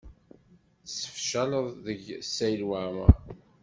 [0.83, 2.01] Tessefcaleḍ deg
[2.33, 3.15] Saɛid Waɛmaṛ.